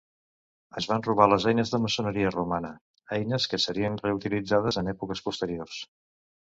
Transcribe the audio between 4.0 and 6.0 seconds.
reutilitzades en èpoques posteriors.